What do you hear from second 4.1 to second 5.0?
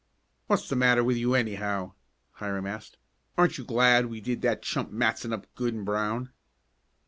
did that chump